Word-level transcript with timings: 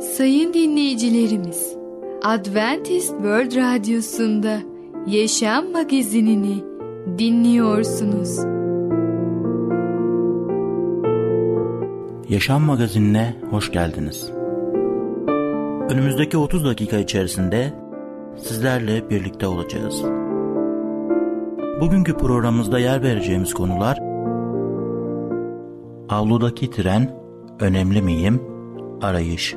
Sayın 0.00 0.54
dinleyicilerimiz, 0.54 1.76
Adventist 2.22 3.08
World 3.08 3.56
Radyosu'nda 3.56 4.58
Yaşam 5.06 5.72
Magazinini 5.72 6.64
dinliyorsunuz. 7.18 8.38
Yaşam 12.28 12.62
Magazinine 12.62 13.36
hoş 13.50 13.72
geldiniz. 13.72 14.30
Önümüzdeki 15.90 16.38
30 16.38 16.64
dakika 16.64 16.98
içerisinde 16.98 17.72
sizlerle 18.36 19.10
birlikte 19.10 19.46
olacağız. 19.46 20.02
Bugünkü 21.80 22.16
programımızda 22.16 22.78
yer 22.78 23.02
vereceğimiz 23.02 23.54
konular 23.54 23.98
Avludaki 26.08 26.70
tren, 26.70 27.20
önemli 27.60 28.02
miyim, 28.02 28.42
arayış. 29.02 29.56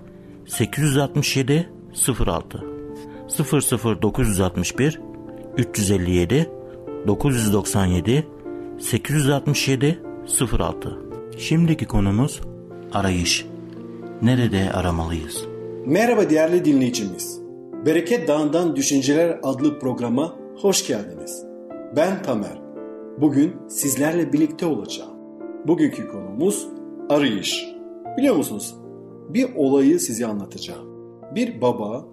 867 0.51 1.69
06 2.25 2.63
00961 4.01 5.01
357 5.57 6.49
997 7.07 8.27
867 8.79 9.99
06 10.59 10.97
Şimdiki 11.37 11.85
konumuz 11.85 12.41
arayış. 12.93 13.45
Nerede 14.21 14.71
aramalıyız? 14.73 15.45
Merhaba 15.85 16.29
değerli 16.29 16.65
dinleyicimiz. 16.65 17.41
Bereket 17.85 18.27
Dağı'ndan 18.27 18.75
Düşünceler 18.75 19.39
adlı 19.43 19.79
programa 19.79 20.35
hoş 20.61 20.87
geldiniz. 20.87 21.45
Ben 21.95 22.23
Tamer. 22.23 22.61
Bugün 23.17 23.55
sizlerle 23.69 24.33
birlikte 24.33 24.65
olacağım. 24.65 25.11
Bugünkü 25.67 26.07
konumuz 26.07 26.67
arayış. 27.09 27.65
Biliyor 28.17 28.35
musunuz? 28.35 28.80
Bir 29.33 29.55
olayı 29.55 29.99
size 29.99 30.25
anlatacağım. 30.25 30.87
Bir 31.35 31.61
baba 31.61 32.07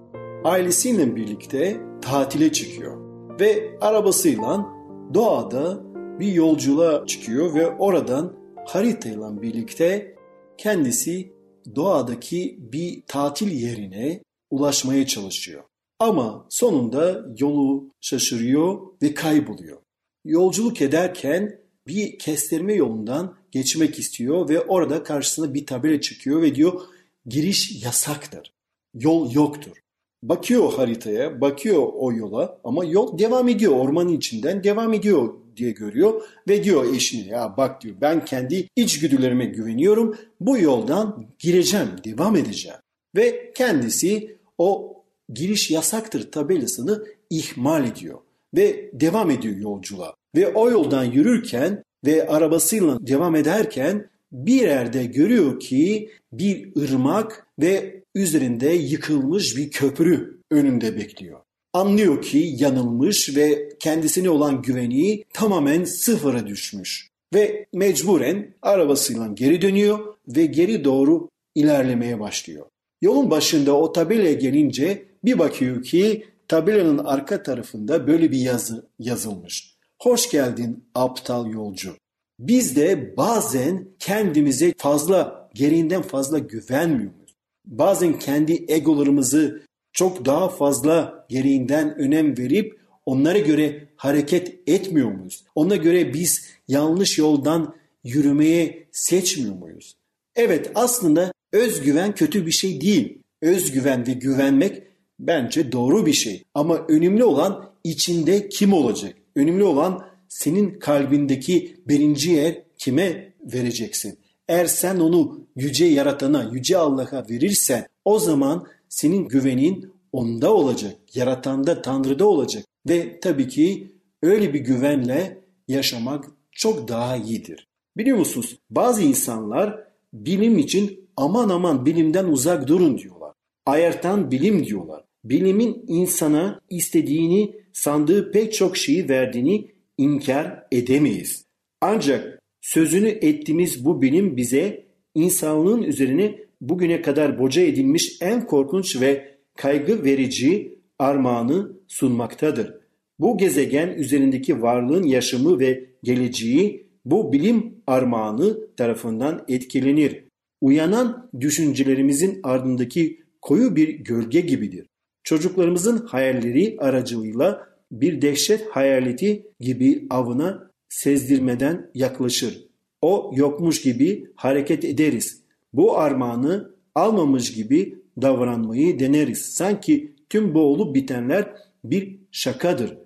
ailesiyle 0.45 1.17
birlikte 1.17 1.81
tatile 2.03 2.53
çıkıyor 2.53 2.99
ve 3.41 3.79
arabasıyla 3.81 4.67
doğada 5.15 5.83
bir 6.21 6.33
yolculuğa 6.33 7.07
çıkıyor 7.07 7.55
ve 7.55 7.67
oradan 7.67 8.37
haritayla 8.67 9.43
birlikte 9.43 10.17
kendisi 10.59 11.33
doğadaki 11.77 12.59
bir 12.73 13.03
tatil 13.07 13.51
yerine 13.51 14.23
ulaşmaya 14.51 15.07
çalışıyor. 15.07 15.63
Ama 15.99 16.47
sonunda 16.49 17.27
yolu 17.39 17.91
şaşırıyor 18.01 18.79
ve 19.03 19.15
kayboluyor. 19.15 19.79
Yolculuk 20.25 20.83
ederken 20.83 21.61
bir 21.87 22.19
kestirme 22.19 22.75
yolundan 22.75 23.35
geçmek 23.51 23.99
istiyor 23.99 24.49
ve 24.49 24.61
orada 24.61 25.03
karşısına 25.03 25.55
bir 25.55 25.67
tabela 25.67 26.01
çıkıyor 26.01 26.43
ve 26.43 26.55
diyor 26.55 26.81
giriş 27.29 27.85
yasaktır. 27.85 28.53
Yol 28.95 29.33
yoktur. 29.33 29.77
Bakıyor 30.23 30.73
haritaya, 30.73 31.41
bakıyor 31.41 31.89
o 31.95 32.13
yola 32.13 32.61
ama 32.65 32.85
yol 32.85 33.19
devam 33.19 33.49
ediyor 33.49 33.73
ormanın 33.73 34.13
içinden 34.13 34.65
devam 34.65 34.95
ediyor 34.95 35.35
diye 35.57 35.71
görüyor 35.71 36.23
ve 36.49 36.65
diyor 36.65 36.95
eşine 36.95 37.27
ya 37.27 37.57
bak 37.57 37.83
diyor 37.83 37.97
ben 38.01 38.25
kendi 38.25 38.69
içgüdülerime 38.77 39.45
güveniyorum 39.45 40.19
bu 40.41 40.59
yoldan 40.59 41.27
gireceğim 41.39 41.89
devam 42.05 42.37
edeceğim 42.37 42.79
ve 43.17 43.53
kendisi 43.55 44.37
o 44.59 44.97
giriş 45.35 45.71
yasaktır 45.71 46.33
tabelasını 46.33 47.05
ihmal 47.31 47.85
ediyor 47.85 48.19
ve 48.57 48.91
devam 48.93 49.31
ediyor 49.31 49.57
yolculuğa 49.57 50.15
ve 50.37 50.55
o 50.55 50.71
yoldan 50.71 51.05
yürürken 51.05 51.83
ve 52.07 52.29
arabasıyla 52.29 53.07
devam 53.07 53.37
ederken 53.37 54.11
bir 54.33 54.63
yerde 54.63 55.05
görüyor 55.05 55.61
ki 55.61 56.11
bir 56.33 56.77
ırmak 56.83 57.47
ve 57.59 58.03
üzerinde 58.15 58.69
yıkılmış 58.69 59.57
bir 59.57 59.71
köprü 59.71 60.39
önünde 60.51 60.97
bekliyor 60.97 61.41
anlıyor 61.73 62.23
ki 62.23 62.55
yanılmış 62.59 63.37
ve 63.37 63.69
kendisine 63.81 64.31
olan 64.31 64.63
güveni 64.63 65.25
tamamen 65.33 65.85
sıfıra 65.85 66.47
düşmüş. 66.47 67.11
Ve 67.35 67.67
mecburen 67.73 68.55
arabasıyla 68.63 69.27
geri 69.27 69.63
dönüyor 69.63 70.15
ve 70.29 70.47
geri 70.47 70.85
doğru 70.85 71.29
ilerlemeye 71.55 72.21
başlıyor. 72.21 72.67
Yolun 73.03 73.31
başında 73.31 73.77
o 73.77 73.93
tabelaya 73.93 74.33
gelince 74.33 75.05
bir 75.25 75.39
bakıyor 75.39 75.83
ki 75.83 76.25
tabelanın 76.49 76.99
arka 76.99 77.43
tarafında 77.43 78.07
böyle 78.07 78.31
bir 78.31 78.39
yazı 78.39 78.87
yazılmış. 78.99 79.75
Hoş 80.03 80.31
geldin 80.31 80.85
aptal 80.95 81.47
yolcu. 81.47 81.97
Biz 82.39 82.77
de 82.77 83.17
bazen 83.17 83.89
kendimize 83.99 84.75
fazla, 84.79 85.51
gereğinden 85.55 86.03
fazla 86.03 86.39
güvenmiyoruz. 86.39 87.37
Bazen 87.65 88.19
kendi 88.19 88.65
egolarımızı 88.69 89.63
çok 89.93 90.25
daha 90.25 90.49
fazla 90.49 91.27
gereğinden 91.29 91.99
önem 91.99 92.39
verip 92.39 92.81
onlara 93.07 93.39
göre 93.39 93.89
hareket 93.97 94.55
etmiyor 94.67 95.13
muyuz? 95.13 95.45
Ona 95.55 95.77
göre 95.77 96.15
biz 96.15 96.47
yanlış 96.69 97.19
yoldan 97.19 97.75
yürümeye 98.05 98.89
seçmiyor 98.93 99.55
muyuz? 99.55 99.97
Evet 100.37 100.71
aslında 100.75 101.33
özgüven 101.53 102.15
kötü 102.15 102.47
bir 102.47 102.51
şey 102.51 102.81
değil. 102.81 103.19
Özgüven 103.43 104.07
ve 104.07 104.13
güvenmek 104.13 104.83
bence 105.21 105.73
doğru 105.73 106.07
bir 106.07 106.13
şey. 106.13 106.45
Ama 106.55 106.87
önemli 106.89 107.25
olan 107.25 107.71
içinde 107.85 108.49
kim 108.49 108.73
olacak? 108.73 109.15
Önemli 109.37 109.65
olan 109.65 110.09
senin 110.29 110.79
kalbindeki 110.79 111.77
birinci 111.89 112.31
yer 112.31 112.63
kime 112.79 113.35
vereceksin? 113.41 114.19
Eğer 114.49 114.67
sen 114.67 114.99
onu 115.01 115.47
yüce 115.57 115.85
yaratana, 115.85 116.51
yüce 116.53 116.79
Allah'a 116.79 117.29
verirsen 117.31 117.87
o 118.05 118.19
zaman 118.19 118.67
senin 118.89 119.29
güvenin 119.29 119.93
onda 120.13 120.55
olacak, 120.55 120.97
yaratanda, 121.15 121.83
Tanrı'da 121.83 122.29
olacak. 122.29 122.65
Ve 122.89 123.21
tabii 123.21 123.49
ki 123.49 123.93
öyle 124.23 124.55
bir 124.55 124.61
güvenle 124.61 125.39
yaşamak 125.69 126.25
çok 126.53 126.89
daha 126.89 127.17
iyidir. 127.17 127.69
Biliyor 127.97 128.19
musunuz 128.19 128.59
bazı 128.71 129.03
insanlar 129.03 129.85
bilim 130.13 130.59
için 130.59 131.09
aman 131.17 131.49
aman 131.49 131.87
bilimden 131.87 132.25
uzak 132.25 132.69
durun 132.69 132.99
diyorlar. 132.99 133.33
Ayartan 133.67 134.31
bilim 134.31 134.67
diyorlar. 134.67 135.05
Bilimin 135.25 135.85
insana 135.89 136.61
istediğini 136.71 137.55
sandığı 137.73 138.33
pek 138.33 138.55
çok 138.55 138.77
şeyi 138.77 139.09
verdiğini 139.09 139.71
inkar 139.99 140.63
edemeyiz. 140.73 141.45
Ancak 141.81 142.39
sözünü 142.61 143.09
ettiğimiz 143.09 143.85
bu 143.85 144.03
bilim 144.03 144.37
bize 144.37 144.87
insanlığın 145.15 145.83
üzerine 145.83 146.39
bugüne 146.61 147.03
kadar 147.03 147.39
boca 147.39 147.63
edilmiş 147.63 148.19
en 148.21 148.47
korkunç 148.47 149.01
ve 149.01 149.39
kaygı 149.57 150.05
verici 150.05 150.79
armağanı 150.99 151.73
sunmaktadır. 151.89 152.75
Bu 153.19 153.39
gezegen 153.39 153.89
üzerindeki 153.89 154.63
varlığın 154.63 155.03
yaşamı 155.03 155.59
ve 155.59 155.91
geleceği 156.03 156.89
bu 157.05 157.33
bilim 157.33 157.75
armağanı 157.87 158.75
tarafından 158.77 159.45
etkilenir. 159.49 160.25
Uyanan 160.61 161.31
düşüncelerimizin 161.41 162.41
ardındaki 162.43 163.21
koyu 163.43 163.77
bir 163.77 163.89
gölge 163.89 164.41
gibidir. 164.41 164.87
Çocuklarımızın 165.25 166.07
hayalleri 166.07 166.77
aracılığıyla 166.79 167.68
bir 167.93 168.23
dehşet 168.23 168.67
hayaleti 168.71 169.47
gibi 169.61 170.07
avına 170.11 170.71
sezdirmeden 170.89 171.91
yaklaşır. 171.95 172.69
O 173.03 173.33
yokmuş 173.35 173.83
gibi 173.83 174.27
hareket 174.37 174.85
ederiz. 174.85 175.43
Bu 175.73 175.99
armağanı 175.99 176.75
almamış 176.95 177.55
gibi 177.55 177.99
davranmayı 178.23 178.99
deneriz. 178.99 179.39
Sanki 179.39 180.15
tüm 180.29 180.55
bu 180.55 180.61
olup 180.61 180.95
bitenler 180.95 181.55
bir 181.85 182.19
şakadır. 182.31 182.99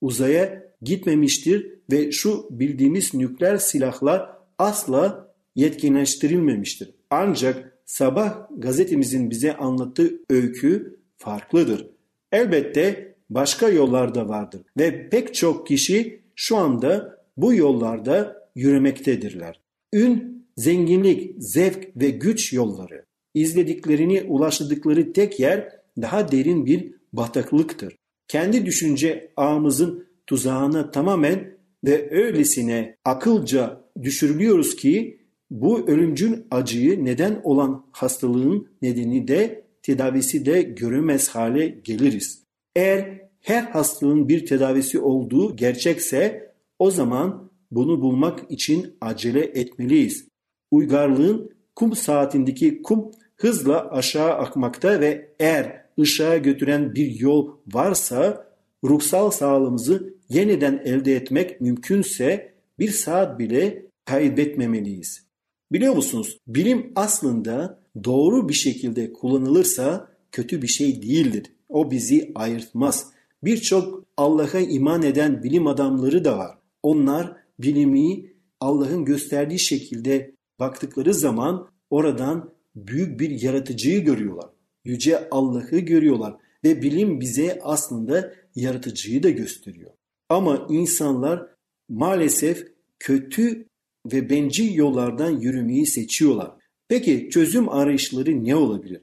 Uzaya 0.00 0.62
gitmemiştir 0.82 1.74
ve 1.92 2.12
şu 2.12 2.46
bildiğimiz 2.50 3.14
nükleer 3.14 3.56
silahlar 3.56 4.30
asla 4.58 5.34
yetkinleştirilmemiştir. 5.54 6.90
Ancak 7.10 7.78
sabah 7.84 8.48
gazetemizin 8.56 9.30
bize 9.30 9.56
anlattığı 9.56 10.12
öykü 10.30 11.00
farklıdır. 11.16 11.86
Elbette 12.32 13.09
başka 13.30 13.68
yollar 13.68 14.14
da 14.14 14.28
vardır 14.28 14.62
ve 14.78 15.08
pek 15.08 15.34
çok 15.34 15.66
kişi 15.66 16.22
şu 16.34 16.56
anda 16.56 17.18
bu 17.36 17.54
yollarda 17.54 18.48
yürümektedirler. 18.54 19.60
Ün, 19.92 20.46
zenginlik, 20.56 21.34
zevk 21.38 21.88
ve 21.96 22.10
güç 22.10 22.52
yolları. 22.52 23.04
İzlediklerini 23.34 24.22
ulaştıkları 24.22 25.12
tek 25.12 25.40
yer 25.40 25.68
daha 26.02 26.32
derin 26.32 26.66
bir 26.66 26.94
bataklıktır. 27.12 27.96
Kendi 28.28 28.66
düşünce 28.66 29.32
ağımızın 29.36 30.06
tuzağına 30.26 30.90
tamamen 30.90 31.58
ve 31.84 32.10
öylesine 32.10 32.96
akılca 33.04 33.84
düşürülüyoruz 34.02 34.76
ki 34.76 35.20
bu 35.50 35.88
ölümcül 35.88 36.42
acıyı 36.50 37.04
neden 37.04 37.40
olan 37.44 37.86
hastalığın 37.92 38.68
nedeni 38.82 39.28
de 39.28 39.64
tedavisi 39.82 40.46
de 40.46 40.62
görünmez 40.62 41.28
hale 41.28 41.68
geliriz. 41.68 42.49
Eğer 42.76 43.20
her 43.40 43.62
hastalığın 43.62 44.28
bir 44.28 44.46
tedavisi 44.46 45.00
olduğu 45.00 45.56
gerçekse 45.56 46.52
o 46.78 46.90
zaman 46.90 47.50
bunu 47.70 48.00
bulmak 48.00 48.50
için 48.50 48.96
acele 49.00 49.40
etmeliyiz. 49.40 50.28
Uygarlığın 50.70 51.50
kum 51.76 51.96
saatindeki 51.96 52.82
kum 52.82 53.10
hızla 53.36 53.90
aşağı 53.90 54.32
akmakta 54.32 55.00
ve 55.00 55.34
eğer 55.40 55.84
ışığa 56.00 56.36
götüren 56.36 56.94
bir 56.94 57.20
yol 57.20 57.50
varsa 57.72 58.50
ruhsal 58.84 59.30
sağlığımızı 59.30 60.14
yeniden 60.28 60.82
elde 60.84 61.16
etmek 61.16 61.60
mümkünse 61.60 62.52
bir 62.78 62.90
saat 62.90 63.38
bile 63.38 63.86
kaybetmemeliyiz. 64.04 65.24
Biliyor 65.72 65.94
musunuz? 65.96 66.38
Bilim 66.46 66.92
aslında 66.96 67.80
doğru 68.04 68.48
bir 68.48 68.54
şekilde 68.54 69.12
kullanılırsa 69.12 70.08
kötü 70.32 70.62
bir 70.62 70.68
şey 70.68 71.02
değildir. 71.02 71.42
O 71.70 71.90
bizi 71.90 72.32
ayırtmaz. 72.34 73.06
Birçok 73.44 74.04
Allah'a 74.16 74.58
iman 74.60 75.02
eden 75.02 75.42
bilim 75.42 75.66
adamları 75.66 76.24
da 76.24 76.38
var. 76.38 76.58
Onlar 76.82 77.36
bilimi 77.58 78.32
Allah'ın 78.60 79.04
gösterdiği 79.04 79.58
şekilde 79.58 80.34
baktıkları 80.58 81.14
zaman 81.14 81.68
oradan 81.90 82.54
büyük 82.76 83.20
bir 83.20 83.42
yaratıcıyı 83.42 84.04
görüyorlar. 84.04 84.50
Yüce 84.84 85.28
Allah'ı 85.30 85.78
görüyorlar 85.78 86.36
ve 86.64 86.82
bilim 86.82 87.20
bize 87.20 87.58
aslında 87.62 88.34
yaratıcıyı 88.54 89.22
da 89.22 89.30
gösteriyor. 89.30 89.90
Ama 90.28 90.66
insanlar 90.70 91.46
maalesef 91.88 92.66
kötü 92.98 93.66
ve 94.12 94.30
bencil 94.30 94.74
yollardan 94.74 95.40
yürümeyi 95.40 95.86
seçiyorlar. 95.86 96.50
Peki 96.88 97.28
çözüm 97.30 97.68
arayışları 97.68 98.44
ne 98.44 98.56
olabilir? 98.56 99.02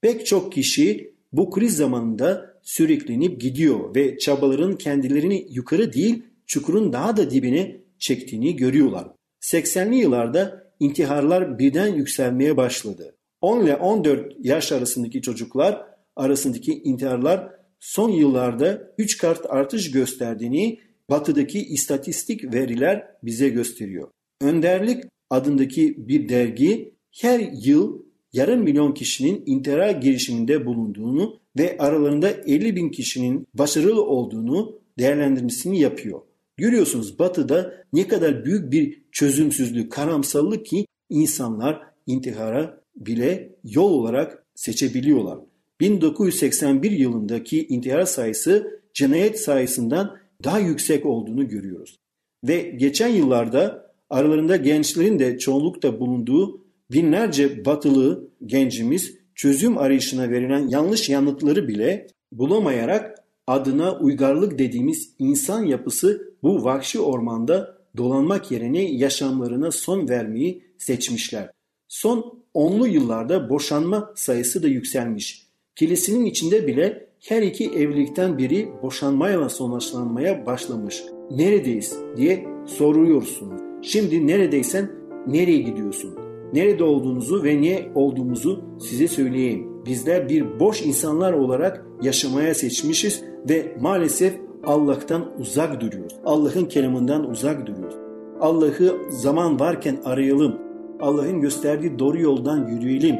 Pek 0.00 0.26
çok 0.26 0.52
kişi 0.52 1.14
bu 1.32 1.50
kriz 1.50 1.76
zamanında 1.76 2.54
süreklenip 2.62 3.40
gidiyor 3.40 3.94
ve 3.94 4.18
çabaların 4.18 4.76
kendilerini 4.76 5.46
yukarı 5.50 5.92
değil 5.92 6.22
çukurun 6.46 6.92
daha 6.92 7.16
da 7.16 7.30
dibine 7.30 7.80
çektiğini 7.98 8.56
görüyorlar. 8.56 9.08
80'li 9.40 9.96
yıllarda 9.96 10.72
intiharlar 10.80 11.58
birden 11.58 11.94
yükselmeye 11.94 12.56
başladı. 12.56 13.14
10 13.40 13.64
ile 13.64 13.76
14 13.76 14.36
yaş 14.38 14.72
arasındaki 14.72 15.22
çocuklar 15.22 15.84
arasındaki 16.16 16.72
intiharlar 16.72 17.50
son 17.80 18.10
yıllarda 18.10 18.94
3 18.98 19.18
kart 19.18 19.46
artış 19.48 19.90
gösterdiğini 19.90 20.80
batıdaki 21.10 21.64
istatistik 21.66 22.54
veriler 22.54 23.06
bize 23.22 23.48
gösteriyor. 23.48 24.08
Önderlik 24.40 25.04
adındaki 25.30 26.08
bir 26.08 26.28
dergi 26.28 26.94
her 27.20 27.40
yıl 27.52 28.02
yarım 28.32 28.62
milyon 28.62 28.92
kişinin 28.92 29.42
intihara 29.46 29.92
girişiminde 29.92 30.66
bulunduğunu 30.66 31.40
ve 31.58 31.76
aralarında 31.78 32.30
50 32.30 32.76
bin 32.76 32.88
kişinin 32.88 33.46
başarılı 33.54 34.04
olduğunu 34.04 34.80
değerlendirmesini 34.98 35.80
yapıyor. 35.80 36.20
Görüyorsunuz 36.56 37.18
batıda 37.18 37.74
ne 37.92 38.08
kadar 38.08 38.44
büyük 38.44 38.72
bir 38.72 39.02
çözümsüzlük, 39.12 39.92
karamsallık 39.92 40.66
ki 40.66 40.86
insanlar 41.10 41.82
intihara 42.06 42.80
bile 42.96 43.56
yol 43.64 43.90
olarak 43.90 44.44
seçebiliyorlar. 44.54 45.38
1981 45.80 46.90
yılındaki 46.90 47.66
intihar 47.66 48.04
sayısı 48.04 48.80
cinayet 48.94 49.40
sayısından 49.40 50.18
daha 50.44 50.58
yüksek 50.58 51.06
olduğunu 51.06 51.48
görüyoruz. 51.48 51.96
Ve 52.44 52.60
geçen 52.60 53.08
yıllarda 53.08 53.92
aralarında 54.10 54.56
gençlerin 54.56 55.18
de 55.18 55.38
çoğunlukta 55.38 56.00
bulunduğu 56.00 56.67
binlerce 56.90 57.64
batılı 57.64 58.28
gencimiz 58.46 59.14
çözüm 59.34 59.78
arayışına 59.78 60.30
verilen 60.30 60.68
yanlış 60.68 61.08
yanıtları 61.08 61.68
bile 61.68 62.06
bulamayarak 62.32 63.24
adına 63.46 63.98
uygarlık 63.98 64.58
dediğimiz 64.58 65.14
insan 65.18 65.64
yapısı 65.64 66.34
bu 66.42 66.64
vahşi 66.64 67.00
ormanda 67.00 67.78
dolanmak 67.96 68.50
yerine 68.50 68.82
yaşamlarına 68.92 69.70
son 69.70 70.08
vermeyi 70.08 70.62
seçmişler. 70.78 71.50
Son 71.88 72.42
onlu 72.54 72.86
yıllarda 72.86 73.50
boşanma 73.50 74.12
sayısı 74.14 74.62
da 74.62 74.68
yükselmiş. 74.68 75.46
Kilisinin 75.76 76.24
içinde 76.24 76.66
bile 76.66 77.08
her 77.28 77.42
iki 77.42 77.70
evlilikten 77.70 78.38
biri 78.38 78.68
boşanmayla 78.82 79.48
sonuçlanmaya 79.48 80.46
başlamış. 80.46 81.02
Neredeyiz 81.30 81.98
diye 82.16 82.46
soruyorsunuz. 82.66 83.60
Şimdi 83.82 84.26
neredeysen 84.26 84.90
nereye 85.26 85.58
gidiyorsun? 85.58 86.27
Nerede 86.52 86.84
olduğunuzu 86.84 87.44
ve 87.44 87.60
niye 87.60 87.92
olduğumuzu 87.94 88.64
size 88.80 89.08
söyleyeyim. 89.08 89.68
Bizler 89.86 90.28
bir 90.28 90.60
boş 90.60 90.82
insanlar 90.82 91.32
olarak 91.32 91.86
yaşamaya 92.02 92.54
seçmişiz 92.54 93.22
ve 93.48 93.76
maalesef 93.80 94.34
Allah'tan 94.64 95.24
uzak 95.40 95.80
duruyoruz. 95.80 96.16
Allah'ın 96.24 96.64
kelamından 96.64 97.30
uzak 97.30 97.66
duruyoruz. 97.66 97.96
Allah'ı 98.40 98.96
zaman 99.10 99.60
varken 99.60 99.96
arayalım. 100.04 100.56
Allah'ın 101.00 101.40
gösterdiği 101.40 101.98
doğru 101.98 102.20
yoldan 102.20 102.68
yürüyelim. 102.68 103.16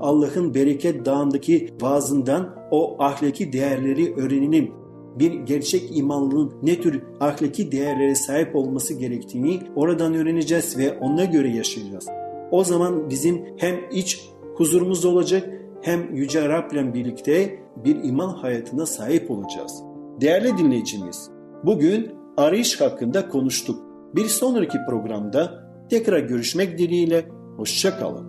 Allah'ın 0.00 0.54
bereket 0.54 1.06
dağındaki 1.06 1.68
vaazından 1.80 2.54
o 2.70 2.96
ahlaki 3.02 3.52
değerleri 3.52 4.14
öğrenelim. 4.14 4.70
Bir 5.18 5.32
gerçek 5.32 5.98
imanlının 5.98 6.52
ne 6.62 6.80
tür 6.80 7.02
ahlaki 7.20 7.72
değerlere 7.72 8.14
sahip 8.14 8.56
olması 8.56 8.94
gerektiğini 8.94 9.60
oradan 9.76 10.14
öğreneceğiz 10.14 10.78
ve 10.78 10.98
ona 10.98 11.24
göre 11.24 11.48
yaşayacağız. 11.48 12.06
O 12.50 12.64
zaman 12.64 13.10
bizim 13.10 13.44
hem 13.56 13.76
iç 13.92 14.30
huzurumuz 14.54 15.04
olacak 15.04 15.48
hem 15.82 16.14
Yüce 16.14 16.48
Rab'le 16.48 16.94
birlikte 16.94 17.62
bir 17.76 18.04
iman 18.04 18.28
hayatına 18.28 18.86
sahip 18.86 19.30
olacağız. 19.30 19.82
Değerli 20.20 20.58
dinleyicimiz, 20.58 21.30
bugün 21.64 22.12
arayış 22.36 22.80
hakkında 22.80 23.28
konuştuk. 23.28 23.82
Bir 24.14 24.24
sonraki 24.24 24.78
programda 24.88 25.70
tekrar 25.90 26.18
görüşmek 26.18 26.78
dileğiyle, 26.78 27.28
hoşçakalın. 27.56 28.28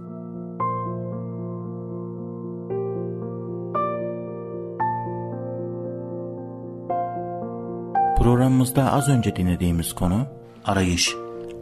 Programımızda 8.18 8.92
az 8.94 9.10
önce 9.10 9.36
dinlediğimiz 9.36 9.94
konu 9.94 10.26
arayış. 10.66 11.16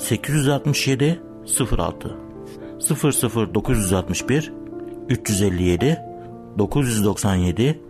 867 0.00 1.20
06 1.70 2.16
00961 3.54 4.52
357 5.08 5.98
997 6.58 7.80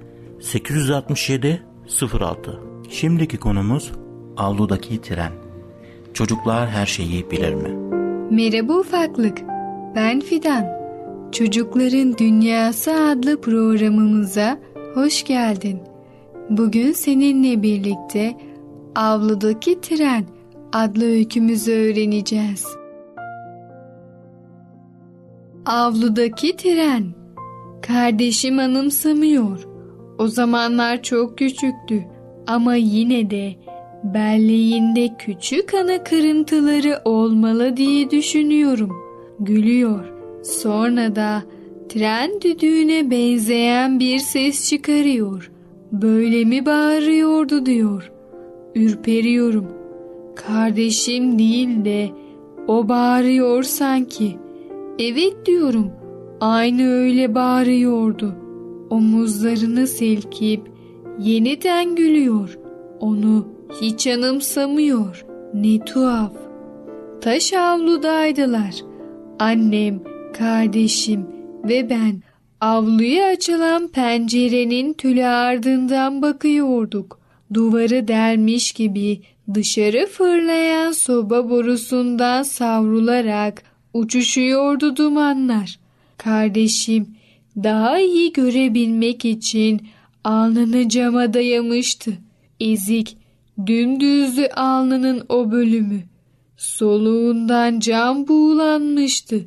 867 0.40 1.62
06 2.20 2.60
Şimdiki 2.90 3.36
konumuz 3.36 3.92
avludaki 4.36 5.00
tren. 5.00 5.32
Çocuklar 6.14 6.68
her 6.68 6.86
şeyi 6.86 7.30
bilir 7.30 7.54
mi? 7.54 7.68
Merhaba 8.30 8.72
ufaklık. 8.72 9.38
Ben 9.94 10.20
Fidan. 10.20 10.66
Çocukların 11.32 12.18
Dünyası 12.18 12.92
adlı 12.92 13.40
programımıza 13.40 14.58
hoş 14.94 15.24
geldin. 15.24 15.80
Bugün 16.50 16.92
seninle 16.92 17.62
birlikte 17.62 18.36
Avludaki 18.94 19.80
Tren 19.80 20.39
adlı 20.72 21.04
öykümüzü 21.04 21.72
öğreneceğiz. 21.72 22.66
Avludaki 25.66 26.56
tren. 26.56 27.04
Kardeşim 27.82 28.58
anımsamıyor. 28.58 29.68
O 30.18 30.28
zamanlar 30.28 31.02
çok 31.02 31.38
küçüktü 31.38 32.04
ama 32.46 32.74
yine 32.74 33.30
de 33.30 33.54
belleğinde 34.04 35.08
küçük 35.18 35.74
ana 35.74 36.04
kırıntıları 36.04 37.00
olmalı 37.04 37.76
diye 37.76 38.10
düşünüyorum. 38.10 38.96
Gülüyor. 39.40 40.04
Sonra 40.42 41.16
da 41.16 41.42
tren 41.88 42.40
düdüğüne 42.40 43.10
benzeyen 43.10 44.00
bir 44.00 44.18
ses 44.18 44.68
çıkarıyor. 44.70 45.50
Böyle 45.92 46.44
mi 46.44 46.66
bağırıyordu 46.66 47.66
diyor. 47.66 48.12
Ürperiyorum. 48.74 49.79
Kardeşim 50.36 51.38
değil 51.38 51.84
de 51.84 52.10
o 52.68 52.88
bağırıyor 52.88 53.62
sanki. 53.62 54.38
Evet 54.98 55.46
diyorum. 55.46 55.90
Aynı 56.40 56.88
öyle 56.88 57.34
bağırıyordu. 57.34 58.34
Omuzlarını 58.90 59.86
silkip 59.86 60.70
yeniden 61.18 61.96
gülüyor. 61.96 62.58
Onu 63.00 63.48
hiç 63.80 64.06
anımsamıyor. 64.06 65.26
Ne 65.54 65.84
tuhaf. 65.84 66.32
Taş 67.20 67.52
avludaydılar. 67.52 68.74
Annem, 69.38 70.00
kardeşim 70.38 71.26
ve 71.64 71.90
ben 71.90 72.22
avluya 72.60 73.26
açılan 73.26 73.88
pencerenin 73.88 74.92
tülü 74.92 75.24
ardından 75.24 76.22
bakıyorduk. 76.22 77.20
Duvarı 77.54 78.08
delmiş 78.08 78.72
gibi 78.72 79.20
dışarı 79.54 80.06
fırlayan 80.06 80.92
soba 80.92 81.50
borusundan 81.50 82.42
savrularak 82.42 83.62
uçuşuyordu 83.94 84.96
dumanlar. 84.96 85.78
Kardeşim 86.16 87.06
daha 87.56 88.00
iyi 88.00 88.32
görebilmek 88.32 89.24
için 89.24 89.80
alnını 90.24 90.88
cama 90.88 91.34
dayamıştı. 91.34 92.12
Ezik, 92.60 93.16
dümdüzdü 93.66 94.46
alnının 94.46 95.24
o 95.28 95.50
bölümü. 95.50 96.02
Soluğundan 96.56 97.80
cam 97.80 98.28
buğulanmıştı. 98.28 99.46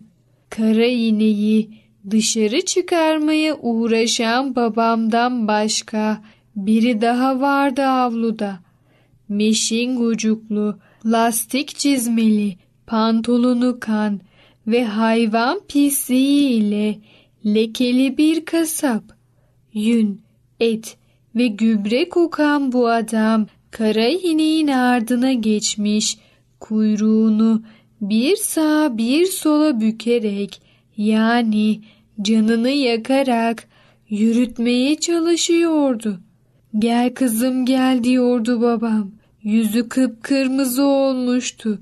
Kara 0.50 0.86
iğneyi 0.86 1.70
dışarı 2.12 2.66
çıkarmaya 2.66 3.58
uğraşan 3.62 4.56
babamdan 4.56 5.48
başka 5.48 6.22
biri 6.56 7.02
daha 7.02 7.42
vardı 7.42 7.84
avluda. 7.84 8.60
Meşin 9.30 9.96
gucuklu, 9.98 10.80
lastik 11.06 11.76
çizmeli, 11.76 12.56
pantolonu 12.88 13.78
kan 13.80 14.20
ve 14.68 14.86
hayvan 14.86 15.62
pisliği 15.68 16.50
ile 16.50 17.00
lekeli 17.46 18.18
bir 18.18 18.46
kasap. 18.46 19.04
Yün, 19.74 20.22
et 20.60 20.98
ve 21.36 21.48
gübre 21.48 22.10
kokan 22.10 22.72
bu 22.72 22.88
adam 22.88 23.48
kara 23.72 24.08
ineğin 24.08 24.68
ardına 24.68 25.34
geçmiş, 25.34 26.18
kuyruğunu 26.60 27.64
bir 28.02 28.36
sağa 28.36 28.98
bir 28.98 29.26
sola 29.26 29.82
bükerek 29.82 30.62
yani 30.98 31.82
canını 32.22 32.70
yakarak 32.70 33.68
yürütmeye 34.10 34.96
çalışıyordu. 34.96 36.20
Gel 36.80 37.14
kızım 37.14 37.66
gel 37.66 38.04
diyordu 38.04 38.62
babam. 38.62 39.12
Yüzü 39.44 39.90
kıpkırmızı 39.90 40.84
olmuştu. 40.84 41.82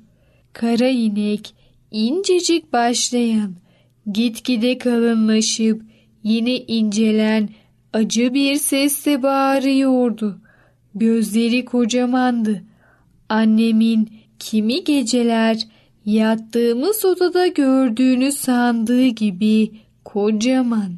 Kara 0.54 0.88
inek 0.88 1.54
incecik 1.92 2.74
başlayan, 2.74 3.56
gitgide 4.12 4.78
kalınlaşıp 4.78 5.82
yine 6.24 6.58
incelen 6.58 7.50
acı 7.94 8.34
bir 8.34 8.56
sesle 8.56 9.24
bağırıyordu. 9.24 10.42
Gözleri 10.96 11.66
kocamandı. 11.66 12.64
Annemin 13.30 14.10
kimi 14.40 14.84
geceler 14.84 15.58
yattığımız 16.06 17.06
odada 17.06 17.48
gördüğünü 17.48 18.32
sandığı 18.32 19.08
gibi 19.08 19.72
kocaman. 20.06 20.92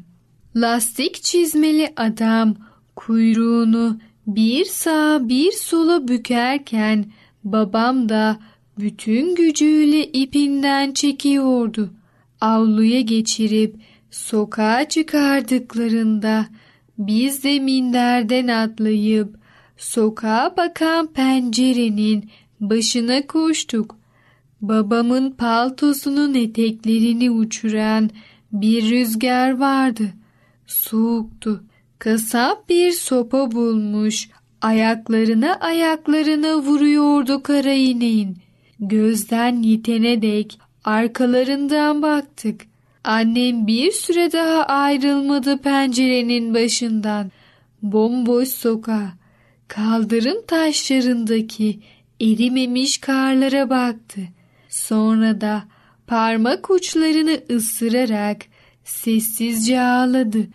Lastik 0.56 1.22
çizmeli 1.22 1.92
adam 1.96 2.54
kuyruğunu 2.96 3.98
bir 4.26 4.64
sağa 4.64 5.28
bir 5.28 5.52
sola 5.52 6.08
bükerken 6.08 7.04
babam 7.44 8.08
da 8.08 8.38
bütün 8.78 9.34
gücüyle 9.34 10.06
ipinden 10.06 10.92
çekiyordu. 10.92 11.90
Avluya 12.40 13.00
geçirip 13.00 13.76
sokağa 14.10 14.88
çıkardıklarında 14.88 16.46
biz 16.98 17.44
de 17.44 17.58
minderden 17.58 18.48
atlayıp 18.48 19.36
sokağa 19.76 20.54
bakan 20.56 21.06
pencerenin 21.06 22.30
başına 22.60 23.26
koştuk. 23.26 23.96
Babamın 24.60 25.30
paltosunun 25.30 26.34
eteklerini 26.34 27.30
uçuran 27.30 28.10
bir 28.52 28.90
rüzgar 28.90 29.58
vardı. 29.58 30.12
Soğuktu. 30.66 31.64
Kasap 31.98 32.68
bir 32.68 32.92
sopa 32.92 33.52
bulmuş. 33.52 34.28
Ayaklarına 34.60 35.54
ayaklarına 35.54 36.56
vuruyordu 36.56 37.42
kara 37.42 37.72
ineğin. 37.72 38.36
Gözden 38.80 39.62
yitene 39.62 40.22
dek 40.22 40.58
arkalarından 40.84 42.02
baktık. 42.02 42.60
Annem 43.04 43.66
bir 43.66 43.92
süre 43.92 44.32
daha 44.32 44.64
ayrılmadı 44.64 45.58
pencerenin 45.58 46.54
başından. 46.54 47.30
Bomboş 47.82 48.48
sokağa, 48.48 49.12
kaldırım 49.68 50.46
taşlarındaki 50.46 51.80
erimemiş 52.20 52.98
karlara 52.98 53.70
baktı. 53.70 54.20
Sonra 54.68 55.40
da 55.40 55.64
parmak 56.06 56.70
uçlarını 56.70 57.40
ısırarak 57.50 58.42
sessizce 58.84 59.80
ağladı. 59.80 60.46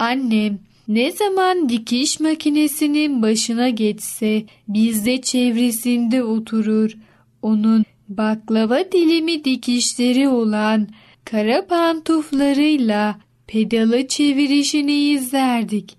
Annem 0.00 0.58
ne 0.88 1.12
zaman 1.12 1.68
dikiş 1.68 2.20
makinesinin 2.20 3.22
başına 3.22 3.68
geçse 3.68 4.42
biz 4.68 5.06
de 5.06 5.20
çevresinde 5.20 6.24
oturur. 6.24 6.96
Onun 7.42 7.84
baklava 8.08 8.92
dilimi 8.92 9.44
dikişleri 9.44 10.28
olan 10.28 10.88
kara 11.24 11.66
pantuflarıyla 11.66 13.20
pedalı 13.46 14.08
çevirişini 14.08 14.92
izlerdik. 14.92 15.96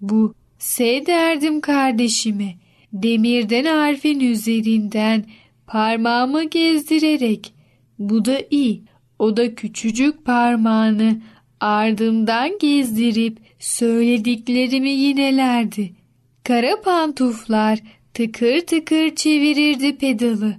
Bu 0.00 0.34
S 0.58 1.06
derdim 1.06 1.60
kardeşime. 1.60 2.54
Demirden 2.92 3.64
harfin 3.64 4.20
üzerinden 4.20 5.24
parmağımı 5.66 6.44
gezdirerek. 6.44 7.54
Bu 7.98 8.24
da 8.24 8.38
iyi. 8.50 8.82
O 9.18 9.36
da 9.36 9.54
küçücük 9.54 10.24
parmağını 10.24 11.20
ardımdan 11.64 12.58
gezdirip 12.58 13.38
söylediklerimi 13.58 14.90
yinelerdi. 14.90 15.92
Kara 16.42 16.80
pantuflar 16.80 17.78
tıkır 18.14 18.60
tıkır 18.60 19.14
çevirirdi 19.14 19.96
pedalı. 19.96 20.56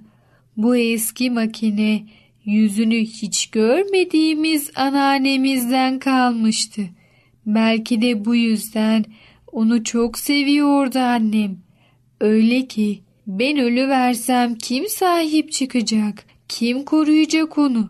Bu 0.58 0.76
eski 0.78 1.30
makine 1.30 2.04
yüzünü 2.46 3.00
hiç 3.00 3.48
görmediğimiz 3.48 4.72
anneannemizden 4.76 6.00
kalmıştı. 6.00 6.82
Belki 7.46 8.02
de 8.02 8.26
bu 8.26 8.36
yüzden 8.36 9.06
onu 9.52 9.84
çok 9.84 10.20
seviyordu 10.20 11.00
annem. 11.00 11.58
Öyle 12.22 12.68
ki 12.68 13.00
ben 13.28 13.58
ölü 13.58 13.88
versem 13.88 14.56
kim 14.56 14.90
sahip 14.90 15.52
çıkacak, 15.52 16.26
kim 16.48 16.84
koruyacak 16.84 17.58
onu 17.58 17.90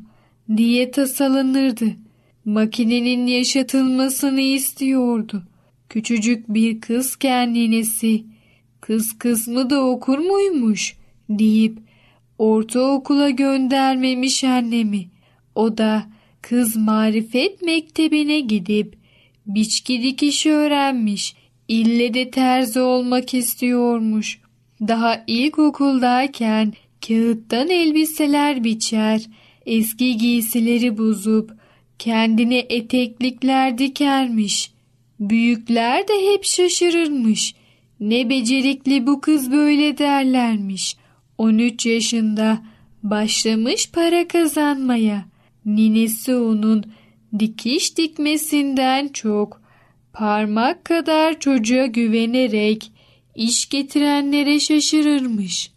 diye 0.57 0.91
tasalanırdı. 0.91 2.04
Makinenin 2.45 3.27
yaşatılmasını 3.27 4.41
istiyordu. 4.41 5.43
Küçücük 5.89 6.49
bir 6.49 6.81
kız 6.81 7.15
kendinesi, 7.15 8.23
kız 8.81 9.17
kısmı 9.17 9.69
da 9.69 9.83
okur 9.83 10.17
muymuş 10.17 10.95
deyip 11.29 11.77
ortaokula 12.37 13.29
göndermemiş 13.29 14.43
annemi. 14.43 15.05
O 15.55 15.77
da 15.77 16.07
kız 16.41 16.75
marifet 16.75 17.61
mektebine 17.61 18.39
gidip 18.39 18.95
biçki 19.47 20.03
dikiş 20.03 20.45
öğrenmiş. 20.45 21.35
İlle 21.67 22.13
de 22.13 22.31
terzi 22.31 22.79
olmak 22.79 23.33
istiyormuş. 23.33 24.39
Daha 24.81 25.23
ilkokuldayken 25.27 26.73
kağıttan 27.07 27.69
elbiseler 27.69 28.63
biçer, 28.63 29.21
eski 29.65 30.17
giysileri 30.17 30.97
bozup 30.97 31.54
kendine 31.99 32.57
eteklikler 32.57 33.77
dikermiş. 33.77 34.71
Büyükler 35.19 36.07
de 36.07 36.33
hep 36.33 36.45
şaşırırmış. 36.45 37.55
Ne 37.99 38.29
becerikli 38.29 39.07
bu 39.07 39.21
kız 39.21 39.51
böyle 39.51 39.97
derlermiş. 39.97 40.97
13 41.37 41.85
yaşında 41.85 42.61
başlamış 43.03 43.91
para 43.91 44.27
kazanmaya. 44.27 45.25
Ninesi 45.65 46.35
onun 46.35 46.83
dikiş 47.39 47.97
dikmesinden 47.97 49.07
çok 49.07 49.61
parmak 50.13 50.85
kadar 50.85 51.39
çocuğa 51.39 51.85
güvenerek 51.85 52.91
iş 53.35 53.69
getirenlere 53.69 54.59
şaşırırmış. 54.59 55.71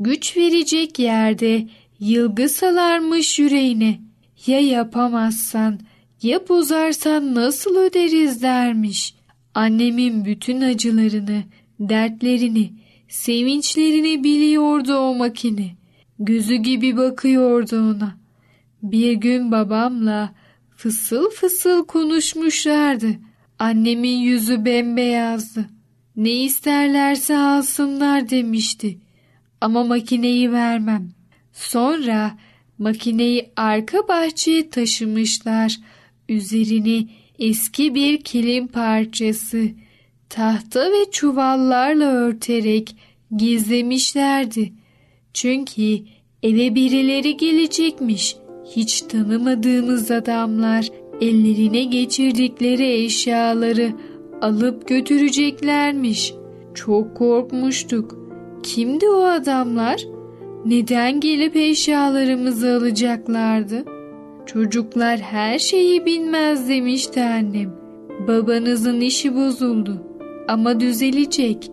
Güç 0.00 0.36
verecek 0.36 0.98
yerde 0.98 1.66
yılgı 2.00 2.48
salarmış 2.48 3.38
yüreğine. 3.38 4.11
Ya 4.46 4.60
yapamazsan, 4.60 5.80
ya 6.22 6.48
bozarsan 6.48 7.34
nasıl 7.34 7.76
öderiz 7.76 8.42
dermiş. 8.42 9.14
Annemin 9.54 10.24
bütün 10.24 10.60
acılarını, 10.60 11.42
dertlerini, 11.80 12.72
sevinçlerini 13.08 14.24
biliyordu 14.24 14.94
o 14.94 15.14
makine. 15.14 15.70
Gözü 16.18 16.54
gibi 16.54 16.96
bakıyordu 16.96 17.76
ona. 17.76 18.16
Bir 18.82 19.12
gün 19.12 19.52
babamla 19.52 20.32
fısıl 20.76 21.30
fısıl 21.30 21.86
konuşmuşlardı. 21.86 23.08
Annemin 23.58 24.18
yüzü 24.18 24.64
bembeyazdı. 24.64 25.66
Ne 26.16 26.30
isterlerse 26.32 27.36
alsınlar 27.36 28.30
demişti. 28.30 28.98
Ama 29.60 29.84
makineyi 29.84 30.52
vermem. 30.52 31.10
Sonra 31.52 32.32
makineyi 32.82 33.50
arka 33.56 34.08
bahçeye 34.08 34.70
taşımışlar. 34.70 35.76
Üzerini 36.28 37.08
eski 37.38 37.94
bir 37.94 38.20
kilim 38.20 38.66
parçası, 38.66 39.68
tahta 40.28 40.80
ve 40.80 41.10
çuvallarla 41.10 42.12
örterek 42.12 42.96
gizlemişlerdi. 43.36 44.72
Çünkü 45.34 45.98
eve 46.42 46.74
birileri 46.74 47.36
gelecekmiş. 47.36 48.36
Hiç 48.76 49.00
tanımadığımız 49.02 50.10
adamlar 50.10 50.88
ellerine 51.20 51.84
geçirdikleri 51.84 53.04
eşyaları 53.04 53.92
alıp 54.42 54.88
götüreceklermiş. 54.88 56.34
Çok 56.74 57.16
korkmuştuk. 57.16 58.18
Kimdi 58.62 59.08
o 59.08 59.24
adamlar? 59.24 60.11
Neden 60.66 61.20
gelip 61.20 61.56
eşyalarımızı 61.56 62.76
alacaklardı? 62.76 63.84
Çocuklar 64.46 65.18
her 65.18 65.58
şeyi 65.58 66.06
bilmez 66.06 66.68
demişti 66.68 67.22
annem. 67.22 67.70
Babanızın 68.28 69.00
işi 69.00 69.36
bozuldu 69.36 70.06
ama 70.48 70.80
düzelecek. 70.80 71.70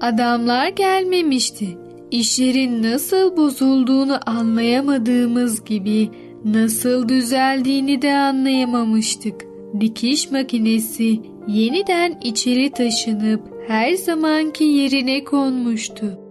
Adamlar 0.00 0.68
gelmemişti. 0.68 1.66
İşlerin 2.10 2.82
nasıl 2.82 3.36
bozulduğunu 3.36 4.20
anlayamadığımız 4.26 5.64
gibi 5.64 6.08
nasıl 6.44 7.08
düzeldiğini 7.08 8.02
de 8.02 8.14
anlayamamıştık. 8.14 9.46
Dikiş 9.80 10.30
makinesi 10.30 11.20
yeniden 11.48 12.20
içeri 12.22 12.70
taşınıp 12.70 13.40
her 13.68 13.92
zamanki 13.92 14.64
yerine 14.64 15.24
konmuştu. 15.24 16.27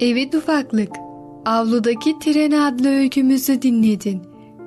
Evet 0.00 0.34
ufaklık, 0.34 0.90
Avludaki 1.46 2.18
Tren 2.18 2.50
adlı 2.50 2.88
öykümüzü 2.88 3.62
dinledin. 3.62 4.22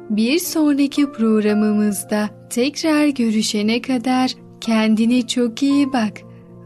Bir 0.10 0.40
sonraki 0.40 1.12
programımızda 1.12 2.30
tekrar 2.50 3.08
görüşene 3.08 3.82
kadar 3.82 4.32
kendine 4.62 5.28
çok 5.28 5.64
iyi 5.64 5.94
bak 5.94 6.14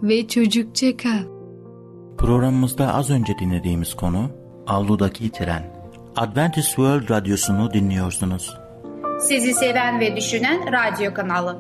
ve 0.04 0.28
çocukça 0.28 0.98
kal. 0.98 1.24
Programımızda 2.18 2.94
az 2.94 3.10
önce 3.10 3.34
dinlediğimiz 3.40 3.94
konu 3.94 4.30
Avludaki 4.68 5.32
Tren. 5.32 5.76
Adventist 6.16 6.68
World 6.68 7.10
Radyosu'nu 7.10 7.74
dinliyorsunuz. 7.74 8.58
Sizi 9.20 9.54
seven 9.54 10.00
ve 10.00 10.16
düşünen 10.16 10.60
radyo 10.72 11.14
kanalı. 11.14 11.60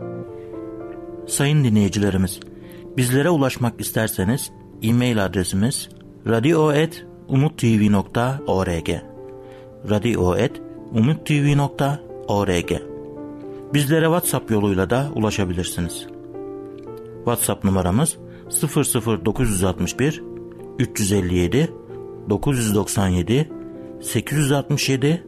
Sayın 1.27 1.63
dinleyicilerimiz, 1.63 2.39
bizlere 2.97 3.29
ulaşmak 3.29 3.81
isterseniz 3.81 4.51
e-mail 4.81 5.25
adresimiz 5.25 5.89
radio.umutv.org 6.27 8.89
radio.umutv.org 9.89 12.71
Bizlere 13.73 14.05
WhatsApp 14.05 14.51
yoluyla 14.51 14.89
da 14.89 15.09
ulaşabilirsiniz. 15.15 16.07
WhatsApp 17.15 17.63
numaramız 17.63 18.17
00961 19.25 20.23
357 20.79 21.71
997 22.29 23.49
867 24.01 25.23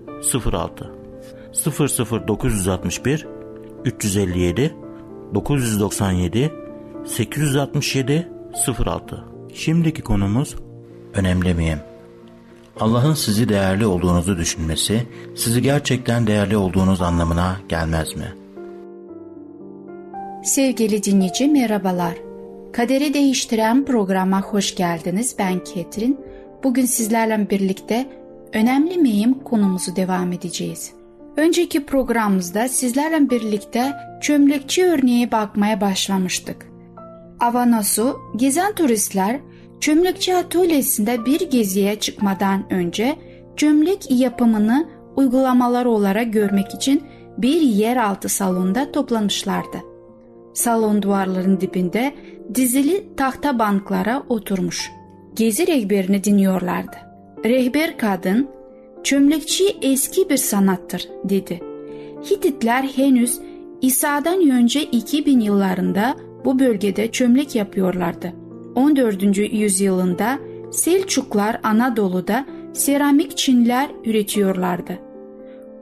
06 0.51 0.91
00961 2.27 3.27
357 3.85 4.75
997 5.33 6.51
867 7.05 8.27
06 8.77 9.23
Şimdiki 9.53 10.01
konumuz 10.01 10.55
önemli 11.13 11.53
miyim? 11.53 11.79
Allah'ın 12.79 13.13
sizi 13.13 13.49
değerli 13.49 13.85
olduğunuzu 13.85 14.37
düşünmesi, 14.37 15.03
sizi 15.35 15.61
gerçekten 15.61 16.27
değerli 16.27 16.57
olduğunuz 16.57 17.01
anlamına 17.01 17.57
gelmez 17.69 18.15
mi? 18.15 18.33
Sevgili 20.43 21.03
dinleyici 21.03 21.47
merhabalar. 21.47 22.13
Kaderi 22.73 23.13
Değiştiren 23.13 23.85
programa 23.85 24.41
hoş 24.41 24.75
geldiniz. 24.75 25.35
Ben 25.39 25.63
Ketrin. 25.63 26.19
Bugün 26.63 26.85
sizlerle 26.85 27.49
birlikte 27.49 28.09
önemli 28.53 28.97
miyim 28.97 29.43
konumuzu 29.43 29.95
devam 29.95 30.33
edeceğiz. 30.33 30.91
Önceki 31.37 31.85
programımızda 31.85 32.67
sizlerle 32.67 33.29
birlikte 33.29 33.93
çömlekçi 34.21 34.85
örneğe 34.85 35.31
bakmaya 35.31 35.81
başlamıştık. 35.81 36.67
Avanos'u 37.39 38.17
gezen 38.35 38.75
turistler 38.75 39.39
çömlekçi 39.79 40.35
atölyesinde 40.35 41.25
bir 41.25 41.49
geziye 41.49 41.99
çıkmadan 41.99 42.73
önce 42.73 43.15
çömlek 43.55 44.11
yapımını 44.11 44.87
uygulamalar 45.15 45.85
olarak 45.85 46.33
görmek 46.33 46.73
için 46.73 47.03
bir 47.37 47.61
yeraltı 47.61 48.29
salonda 48.29 48.91
toplanmışlardı. 48.91 49.77
Salon 50.53 51.01
duvarların 51.01 51.61
dibinde 51.61 52.15
dizili 52.55 53.15
tahta 53.15 53.59
banklara 53.59 54.23
oturmuş. 54.29 54.91
Gezi 55.35 55.67
rehberini 55.67 56.23
dinliyorlardı. 56.23 56.97
Rehber 57.45 57.97
kadın, 57.97 58.47
çömlekçi 59.03 59.77
eski 59.81 60.29
bir 60.29 60.37
sanattır 60.37 61.09
dedi. 61.23 61.59
Hititler 62.31 62.83
henüz 62.83 63.39
İsa'dan 63.81 64.49
önce 64.49 64.83
2000 64.83 65.39
yıllarında 65.39 66.15
bu 66.45 66.59
bölgede 66.59 67.11
çömlek 67.11 67.55
yapıyorlardı. 67.55 68.33
14. 68.77 69.37
yüzyılında 69.37 70.39
Selçuklar 70.71 71.59
Anadolu'da 71.63 72.45
seramik 72.73 73.37
çinler 73.37 73.89
üretiyorlardı. 74.05 74.99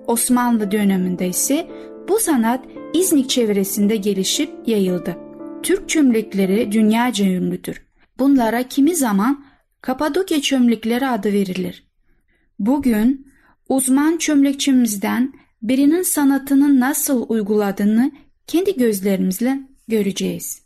Osmanlı 0.07 0.71
döneminde 0.71 1.27
ise 1.27 1.67
bu 2.09 2.19
sanat 2.19 2.65
İznik 2.93 3.29
çevresinde 3.29 3.95
gelişip 3.95 4.49
yayıldı. 4.67 5.17
Türk 5.63 5.89
çömlekleri 5.89 6.71
dünyaca 6.71 7.25
ünlüdür. 7.25 7.85
Bunlara 8.19 8.63
kimi 8.63 8.95
zaman 8.95 9.45
Kapadokya 9.81 10.41
çömlekleri 10.41 11.07
adı 11.07 11.33
verilir. 11.33 11.87
Bugün 12.59 13.27
uzman 13.69 14.17
çömlekçimizden 14.17 15.33
birinin 15.61 16.01
sanatını 16.01 16.79
nasıl 16.79 17.25
uyguladığını 17.29 18.11
kendi 18.47 18.77
gözlerimizle 18.77 19.59
göreceğiz. 19.87 20.64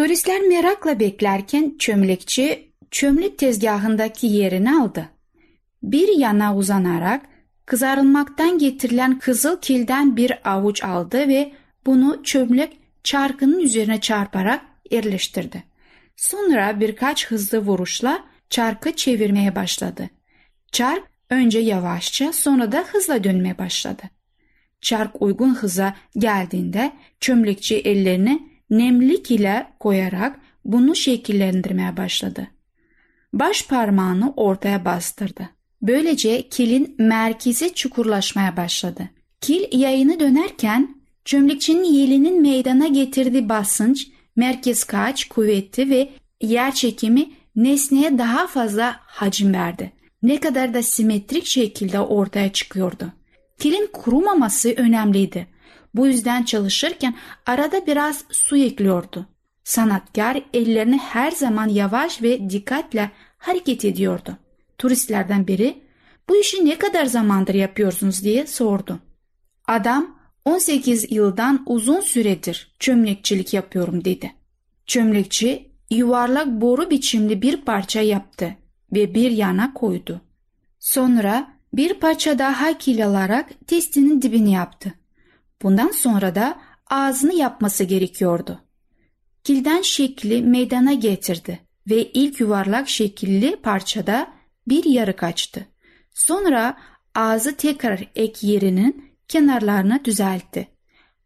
Turistler 0.00 0.40
merakla 0.40 1.00
beklerken 1.00 1.74
çömlekçi 1.78 2.72
çömlek 2.90 3.38
tezgahındaki 3.38 4.26
yerini 4.26 4.74
aldı. 4.74 5.08
Bir 5.82 6.18
yana 6.18 6.56
uzanarak 6.56 7.26
kızarılmaktan 7.66 8.58
getirilen 8.58 9.18
kızıl 9.18 9.60
kilden 9.60 10.16
bir 10.16 10.50
avuç 10.50 10.84
aldı 10.84 11.28
ve 11.28 11.52
bunu 11.86 12.22
çömlek 12.24 12.78
çarkının 13.04 13.60
üzerine 13.60 14.00
çarparak 14.00 14.62
yerleştirdi. 14.90 15.62
Sonra 16.16 16.80
birkaç 16.80 17.26
hızlı 17.26 17.58
vuruşla 17.58 18.24
çarkı 18.50 18.96
çevirmeye 18.96 19.56
başladı. 19.56 20.10
Çark 20.72 21.04
önce 21.30 21.58
yavaşça 21.58 22.32
sonra 22.32 22.72
da 22.72 22.84
hızla 22.92 23.24
dönmeye 23.24 23.58
başladı. 23.58 24.02
Çark 24.80 25.22
uygun 25.22 25.54
hıza 25.54 25.96
geldiğinde 26.16 26.92
çömlekçi 27.20 27.76
ellerini 27.76 28.49
nemlik 28.70 29.30
ile 29.30 29.66
koyarak 29.80 30.40
bunu 30.64 30.96
şekillendirmeye 30.96 31.96
başladı. 31.96 32.46
Baş 33.32 33.66
parmağını 33.66 34.32
ortaya 34.36 34.84
bastırdı. 34.84 35.50
Böylece 35.82 36.48
kilin 36.48 36.94
merkezi 36.98 37.74
çukurlaşmaya 37.74 38.56
başladı. 38.56 39.10
Kil 39.40 39.78
yayını 39.78 40.20
dönerken 40.20 40.94
çömlekçinin 41.24 41.84
yelinin 41.84 42.42
meydana 42.42 42.86
getirdiği 42.86 43.48
basınç, 43.48 44.08
merkez 44.36 44.84
kaç 44.84 45.28
kuvveti 45.28 45.90
ve 45.90 46.10
yer 46.40 46.74
çekimi 46.74 47.30
nesneye 47.56 48.18
daha 48.18 48.46
fazla 48.46 48.96
hacim 49.00 49.54
verdi. 49.54 49.92
Ne 50.22 50.40
kadar 50.40 50.74
da 50.74 50.82
simetrik 50.82 51.46
şekilde 51.46 52.00
ortaya 52.00 52.52
çıkıyordu. 52.52 53.12
Kilin 53.58 53.88
kurumaması 53.92 54.74
önemliydi. 54.76 55.46
Bu 55.94 56.06
yüzden 56.06 56.42
çalışırken 56.42 57.14
arada 57.46 57.86
biraz 57.86 58.24
su 58.30 58.56
ekliyordu. 58.56 59.26
Sanatkar 59.64 60.42
ellerini 60.54 60.98
her 60.98 61.30
zaman 61.30 61.68
yavaş 61.68 62.22
ve 62.22 62.50
dikkatle 62.50 63.10
hareket 63.38 63.84
ediyordu. 63.84 64.36
Turistlerden 64.78 65.46
biri 65.46 65.82
bu 66.28 66.36
işi 66.36 66.64
ne 66.64 66.78
kadar 66.78 67.04
zamandır 67.06 67.54
yapıyorsunuz 67.54 68.24
diye 68.24 68.46
sordu. 68.46 68.98
Adam 69.66 70.18
18 70.44 71.12
yıldan 71.12 71.62
uzun 71.66 72.00
süredir 72.00 72.74
çömlekçilik 72.78 73.54
yapıyorum 73.54 74.04
dedi. 74.04 74.34
Çömlekçi 74.86 75.70
yuvarlak 75.90 76.46
boru 76.46 76.90
biçimli 76.90 77.42
bir 77.42 77.56
parça 77.56 78.00
yaptı 78.00 78.56
ve 78.92 79.14
bir 79.14 79.30
yana 79.30 79.74
koydu. 79.74 80.20
Sonra 80.78 81.52
bir 81.74 81.94
parça 81.94 82.38
daha 82.38 82.78
kil 82.78 83.06
alarak 83.06 83.66
testinin 83.66 84.22
dibini 84.22 84.52
yaptı. 84.52 84.94
Bundan 85.62 85.90
sonra 85.90 86.34
da 86.34 86.60
ağzını 86.86 87.34
yapması 87.34 87.84
gerekiyordu. 87.84 88.60
Kilden 89.44 89.82
şekli 89.82 90.42
meydana 90.42 90.92
getirdi 90.92 91.60
ve 91.90 92.04
ilk 92.04 92.40
yuvarlak 92.40 92.88
şekilli 92.88 93.56
parçada 93.56 94.32
bir 94.68 94.84
yarık 94.84 95.22
açtı. 95.22 95.66
Sonra 96.14 96.76
ağzı 97.14 97.56
tekrar 97.56 98.08
ek 98.14 98.46
yerinin 98.46 99.10
kenarlarını 99.28 100.04
düzeltti. 100.04 100.68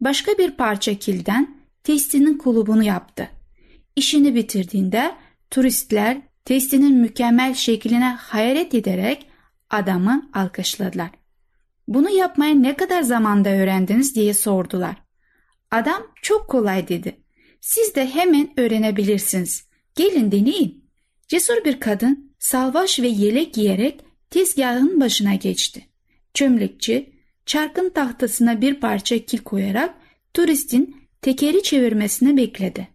Başka 0.01 0.33
bir 0.39 0.51
parça 0.51 0.95
kilden 0.99 1.57
testinin 1.85 2.39
kulubunu 2.39 2.83
yaptı. 2.83 3.29
İşini 3.97 4.35
bitirdiğinde 4.35 5.15
turistler 5.51 6.23
testinin 6.45 6.95
mükemmel 6.95 7.55
şekline 7.55 8.15
hayret 8.15 8.75
ederek 8.75 9.27
adamı 9.71 10.31
alkışladılar. 10.33 11.11
Bunu 11.89 12.11
yapmayı 12.11 12.63
ne 12.63 12.77
kadar 12.77 13.03
zamanda 13.03 13.51
öğrendiniz 13.51 14.15
diye 14.15 14.35
sordular. 14.35 14.97
Adam 15.71 16.03
çok 16.23 16.49
kolay 16.49 16.89
dedi. 16.89 17.17
Siz 17.61 17.95
de 17.95 18.07
hemen 18.07 18.49
öğrenebilirsiniz. 18.57 19.69
Gelin 19.95 20.33
deneyin. 20.33 20.85
Cesur 21.29 21.65
bir 21.65 21.81
kadın 21.81 22.35
salvaş 22.39 23.01
ve 23.01 23.09
yelek 23.09 23.55
giyerek 23.55 24.01
tezgahın 24.31 25.01
başına 25.01 25.35
geçti. 25.35 25.89
Çömlekçi 26.35 27.13
çarkın 27.47 27.91
tahtasına 27.91 28.61
bir 28.61 28.81
parça 28.81 29.19
kil 29.19 29.39
koyarak 29.39 29.95
turistin 30.35 30.97
tekeri 31.23 31.63
çevirmesini 31.63 32.37
bekledi. 32.37 32.89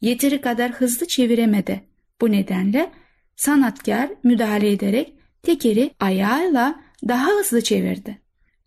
Yeteri 0.00 0.40
kadar 0.40 0.70
hızlı 0.70 1.06
çeviremedi. 1.06 1.84
Bu 2.20 2.32
nedenle 2.32 2.92
sanatkar 3.36 4.10
müdahale 4.24 4.72
ederek 4.72 5.12
tekeri 5.42 5.90
ayağıyla 6.00 6.80
daha 7.08 7.30
hızlı 7.30 7.62
çevirdi. 7.62 8.21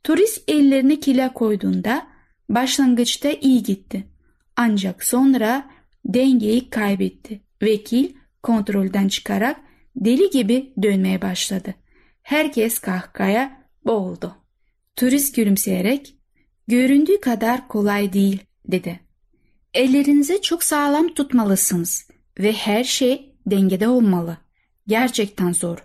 Turist 0.05 0.43
ellerini 0.47 0.99
kile 0.99 1.33
koyduğunda 1.33 2.07
başlangıçta 2.49 3.29
iyi 3.31 3.63
gitti. 3.63 4.07
Ancak 4.55 5.03
sonra 5.03 5.69
dengeyi 6.05 6.69
kaybetti 6.69 7.41
ve 7.61 7.83
kil 7.83 8.13
kontrolden 8.43 9.07
çıkarak 9.07 9.59
deli 9.95 10.29
gibi 10.29 10.73
dönmeye 10.81 11.21
başladı. 11.21 11.73
Herkes 12.21 12.79
kahkaya 12.79 13.61
boğuldu. 13.85 14.35
Turist 14.95 15.35
gülümseyerek 15.35 16.15
göründüğü 16.67 17.21
kadar 17.21 17.67
kolay 17.67 18.13
değil 18.13 18.39
dedi. 18.67 18.99
Ellerinizi 19.73 20.41
çok 20.41 20.63
sağlam 20.63 21.13
tutmalısınız 21.13 22.09
ve 22.39 22.51
her 22.51 22.83
şey 22.83 23.35
dengede 23.47 23.87
olmalı. 23.87 24.37
Gerçekten 24.87 25.51
zor. 25.51 25.77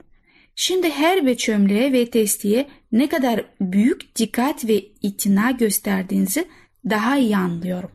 Şimdi 0.63 0.91
her 0.91 1.27
bir 1.27 1.37
çömleğe 1.37 1.93
ve 1.93 2.11
testiye 2.11 2.69
ne 2.93 3.09
kadar 3.09 3.45
büyük 3.61 4.17
dikkat 4.17 4.65
ve 4.65 4.79
itina 5.03 5.51
gösterdiğinizi 5.51 6.49
daha 6.91 7.17
iyi 7.17 7.37
anlıyorum. 7.37 7.91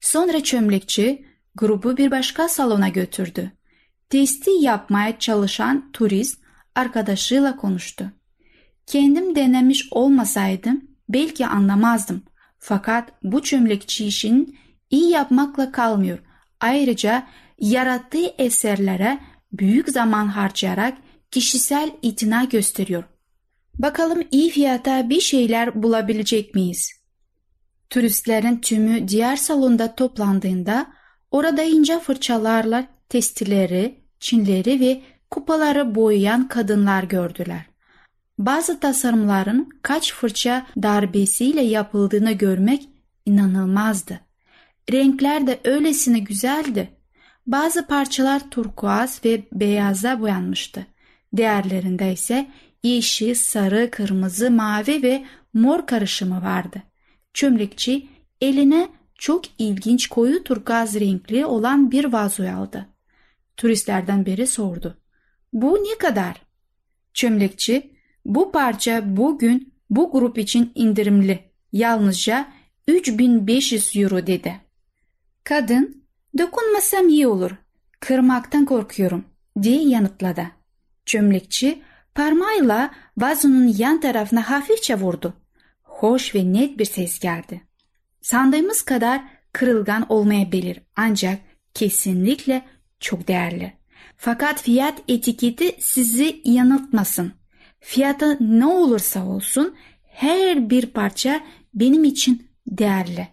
Sonra 0.00 0.42
çömlekçi 0.42 1.26
grubu 1.54 1.96
bir 1.96 2.10
başka 2.10 2.48
salona 2.48 2.88
götürdü. 2.88 3.52
Testi 4.10 4.50
yapmaya 4.50 5.18
çalışan 5.18 5.92
turist 5.92 6.42
arkadaşıyla 6.74 7.56
konuştu. 7.56 8.12
Kendim 8.86 9.36
denemiş 9.36 9.88
olmasaydım 9.90 10.84
belki 11.08 11.46
anlamazdım. 11.46 12.22
Fakat 12.58 13.12
bu 13.22 13.42
çömlekçi 13.42 14.06
işin 14.06 14.58
iyi 14.90 15.10
yapmakla 15.10 15.72
kalmıyor. 15.72 16.18
Ayrıca 16.60 17.26
yarattığı 17.58 18.26
eserlere 18.38 19.18
büyük 19.52 19.88
zaman 19.88 20.26
harcayarak 20.26 20.98
kişisel 21.32 21.90
itina 22.02 22.44
gösteriyor. 22.44 23.04
Bakalım 23.74 24.22
iyi 24.30 24.50
fiyata 24.50 25.08
bir 25.08 25.20
şeyler 25.20 25.82
bulabilecek 25.82 26.54
miyiz? 26.54 26.92
Turistlerin 27.90 28.56
tümü 28.56 29.08
diğer 29.08 29.36
salonda 29.36 29.94
toplandığında 29.94 30.86
orada 31.30 31.62
ince 31.62 32.00
fırçalarla 32.00 32.86
testileri, 33.08 34.00
çinleri 34.20 34.80
ve 34.80 35.02
kupaları 35.30 35.94
boyayan 35.94 36.48
kadınlar 36.48 37.02
gördüler. 37.02 37.66
Bazı 38.38 38.80
tasarımların 38.80 39.68
kaç 39.82 40.14
fırça 40.14 40.66
darbesiyle 40.82 41.62
yapıldığını 41.62 42.32
görmek 42.32 42.88
inanılmazdı. 43.26 44.20
Renkler 44.92 45.46
de 45.46 45.60
öylesine 45.64 46.18
güzeldi. 46.18 46.90
Bazı 47.46 47.86
parçalar 47.86 48.50
turkuaz 48.50 49.20
ve 49.24 49.42
beyaza 49.52 50.20
boyanmıştı. 50.20 50.86
Diğerlerinde 51.36 52.12
ise 52.12 52.50
yeşil, 52.82 53.34
sarı, 53.34 53.90
kırmızı, 53.90 54.50
mavi 54.50 55.02
ve 55.02 55.24
mor 55.54 55.86
karışımı 55.86 56.42
vardı. 56.42 56.82
Çömlekçi 57.34 58.08
eline 58.40 58.88
çok 59.18 59.44
ilginç 59.58 60.06
koyu 60.06 60.44
turkuaz 60.44 61.00
renkli 61.00 61.46
olan 61.46 61.90
bir 61.90 62.04
vazoyu 62.04 62.50
aldı. 62.50 62.88
Turistlerden 63.56 64.26
biri 64.26 64.46
sordu. 64.46 64.98
Bu 65.52 65.74
ne 65.74 65.98
kadar? 65.98 66.42
Çömlekçi 67.14 67.92
bu 68.24 68.52
parça 68.52 69.16
bugün 69.16 69.74
bu 69.90 70.12
grup 70.12 70.38
için 70.38 70.72
indirimli. 70.74 71.52
Yalnızca 71.72 72.52
3500 72.88 73.96
euro 73.96 74.26
dedi. 74.26 74.60
Kadın 75.44 76.04
dokunmasam 76.38 77.08
iyi 77.08 77.26
olur. 77.26 77.50
Kırmaktan 78.00 78.64
korkuyorum 78.64 79.24
diye 79.62 79.88
yanıtladı. 79.88 80.61
Çömlekçi 81.06 81.82
parmağıyla 82.14 82.90
vazonun 83.16 83.74
yan 83.78 84.00
tarafına 84.00 84.50
hafifçe 84.50 84.94
vurdu. 84.94 85.34
Hoş 85.82 86.34
ve 86.34 86.52
net 86.52 86.78
bir 86.78 86.84
ses 86.84 87.18
geldi. 87.18 87.60
Sandığımız 88.20 88.82
kadar 88.82 89.22
kırılgan 89.52 90.06
olmayabilir 90.08 90.80
ancak 90.96 91.38
kesinlikle 91.74 92.64
çok 93.00 93.28
değerli. 93.28 93.72
Fakat 94.16 94.62
fiyat 94.62 95.02
etiketi 95.08 95.76
sizi 95.80 96.42
yanıltmasın. 96.44 97.32
Fiyatı 97.80 98.38
ne 98.40 98.66
olursa 98.66 99.26
olsun 99.26 99.76
her 100.04 100.70
bir 100.70 100.86
parça 100.86 101.40
benim 101.74 102.04
için 102.04 102.50
değerli. 102.66 103.28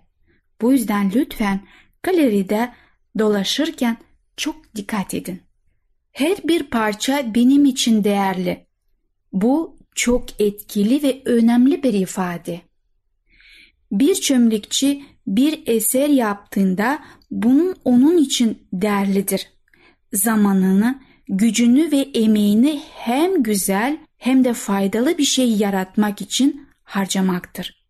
Bu 0.61 0.71
yüzden 0.71 1.11
lütfen 1.15 1.61
galeride 2.03 2.73
dolaşırken 3.19 3.97
çok 4.37 4.75
dikkat 4.75 5.13
edin. 5.13 5.41
Her 6.19 6.37
bir 6.43 6.63
parça 6.63 7.35
benim 7.35 7.65
için 7.65 8.03
değerli. 8.03 8.67
Bu 9.33 9.77
çok 9.95 10.41
etkili 10.41 11.03
ve 11.03 11.21
önemli 11.25 11.83
bir 11.83 11.93
ifade. 11.93 12.61
Bir 13.91 14.15
çömlekçi 14.15 15.03
bir 15.27 15.63
eser 15.65 16.09
yaptığında 16.09 16.99
bunun 17.31 17.75
onun 17.85 18.17
için 18.17 18.67
değerlidir. 18.73 19.47
Zamanını, 20.13 20.99
gücünü 21.27 21.91
ve 21.91 21.97
emeğini 21.97 22.81
hem 22.95 23.43
güzel 23.43 23.97
hem 24.17 24.43
de 24.43 24.53
faydalı 24.53 25.17
bir 25.17 25.23
şey 25.23 25.51
yaratmak 25.51 26.21
için 26.21 26.67
harcamaktır. 26.83 27.85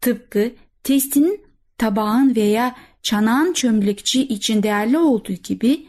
Tıpkı 0.00 0.52
testinin 0.82 1.40
tabağın 1.78 2.36
veya 2.36 2.76
çanağın 3.02 3.52
çömlekçi 3.52 4.22
için 4.22 4.62
değerli 4.62 4.98
olduğu 4.98 5.32
gibi 5.32 5.87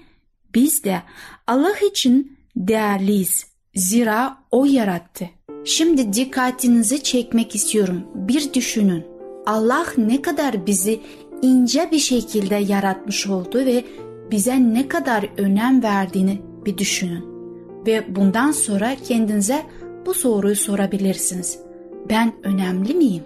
biz 0.56 0.84
de 0.84 1.02
Allah 1.48 1.80
için 1.92 2.38
değerliyiz. 2.56 3.48
Zira 3.76 4.38
O 4.52 4.66
yarattı. 4.66 5.26
Şimdi 5.66 6.14
dikkatinizi 6.14 7.04
çekmek 7.04 7.56
istiyorum. 7.56 8.04
Bir 8.16 8.54
düşünün. 8.54 9.04
Allah 9.46 9.86
ne 9.98 10.22
kadar 10.22 10.66
bizi 10.66 11.00
ince 11.42 11.90
bir 11.92 12.00
şekilde 12.00 12.56
yaratmış 12.56 13.28
oldu 13.28 13.58
ve 13.58 13.86
bize 14.32 14.74
ne 14.74 14.88
kadar 14.88 15.30
önem 15.38 15.84
verdiğini 15.84 16.42
bir 16.66 16.78
düşünün. 16.78 17.26
Ve 17.88 18.16
bundan 18.16 18.52
sonra 18.52 18.96
kendinize 19.08 19.66
bu 20.06 20.14
soruyu 20.14 20.56
sorabilirsiniz. 20.56 21.60
Ben 22.10 22.34
önemli 22.44 22.94
miyim? 22.94 23.24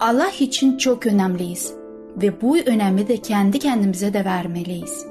Allah 0.00 0.30
için 0.40 0.78
çok 0.78 1.06
önemliyiz 1.06 1.72
ve 2.22 2.40
bu 2.40 2.58
önemi 2.58 3.08
de 3.08 3.16
kendi 3.16 3.58
kendimize 3.58 4.12
de 4.12 4.24
vermeliyiz. 4.24 5.06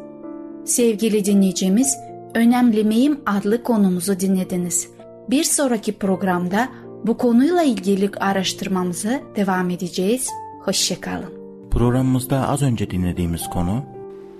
Sevgili 0.69 1.25
dinleyicimiz, 1.25 1.97
Önemli 2.35 2.83
miyim 2.83 3.19
adlı 3.25 3.63
konumuzu 3.63 4.19
dinlediniz. 4.19 4.89
Bir 5.29 5.43
sonraki 5.43 5.97
programda 5.97 6.69
Bu 7.03 7.17
konuyla 7.17 7.63
ilgili 7.63 8.11
araştırmamıza 8.19 9.21
devam 9.35 9.69
edeceğiz. 9.69 10.29
Hoşçakalın. 10.61 11.33
Programımızda 11.71 12.49
az 12.49 12.61
önce 12.61 12.89
dinlediğimiz 12.89 13.49
konu 13.49 13.83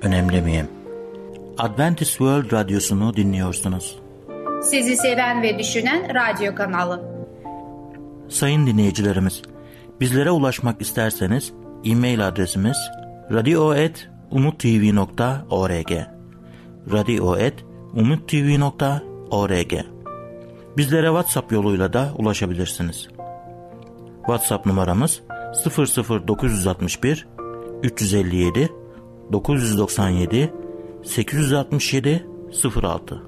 Önemli 0.02 0.42
miyim? 0.42 0.68
Adventist 1.58 2.12
World 2.12 2.52
Radyosu'nu 2.52 3.16
dinliyorsunuz. 3.16 4.00
Sizi 4.64 4.98
seven 4.98 5.42
ve 5.42 5.60
düşünen 5.60 6.16
radyo 6.16 6.56
kanalı. 6.56 7.02
Sayın 8.30 8.68
dinleyicilerimiz, 8.68 9.42
bizlere 10.00 10.32
ulaşmak 10.32 10.82
isterseniz 10.82 11.54
e-mail 11.86 12.28
adresimiz 12.28 12.78
radio.umutv.org 13.32 16.19
radio.umutv.org 16.92 19.74
Bizlere 20.78 21.08
WhatsApp 21.08 21.52
yoluyla 21.52 21.94
da 21.94 22.14
ulaşabilirsiniz. 22.18 23.08
WhatsApp 24.18 24.66
numaramız 24.66 25.22
00961 26.28 27.28
357 27.84 28.70
997 29.32 30.54
867 31.04 32.28
06 32.84 33.24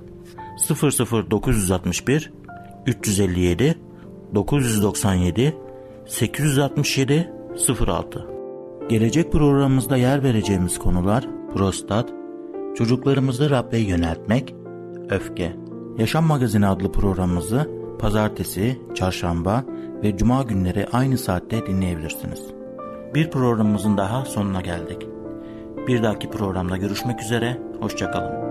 00961 1.32 2.32
357 2.88 3.76
997 4.36 5.56
867 6.08 7.30
06 7.88 8.28
Gelecek 8.90 9.32
programımızda 9.32 9.98
yer 9.98 10.24
vereceğimiz 10.24 10.80
konular 10.80 11.28
prostat, 11.54 12.10
çocuklarımızı 12.76 13.50
Rabbe 13.50 13.78
yöneltmek, 13.78 14.56
öfke. 15.10 15.56
Yaşam 15.98 16.26
Magazini 16.26 16.68
adlı 16.68 16.92
programımızı 16.92 17.70
pazartesi, 18.00 18.82
çarşamba 18.96 19.64
ve 20.04 20.18
cuma 20.18 20.44
günleri 20.44 20.88
aynı 20.92 21.18
saatte 21.18 21.68
dinleyebilirsiniz. 21.68 22.46
Bir 23.16 23.32
programımızın 23.32 23.98
daha 23.98 24.26
sonuna 24.26 24.62
geldik. 24.62 25.08
Bir 25.88 26.04
dahaki 26.04 26.30
programda 26.30 26.78
görüşmek 26.78 27.22
üzere, 27.22 27.62
hoşçakalın. 27.80 28.51